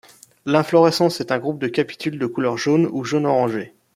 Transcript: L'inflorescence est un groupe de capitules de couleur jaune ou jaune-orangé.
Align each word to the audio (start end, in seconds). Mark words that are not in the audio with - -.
L'inflorescence 0.47 1.21
est 1.21 1.31
un 1.31 1.37
groupe 1.37 1.59
de 1.59 1.67
capitules 1.67 2.17
de 2.17 2.25
couleur 2.25 2.57
jaune 2.57 2.89
ou 2.91 3.03
jaune-orangé. 3.03 3.75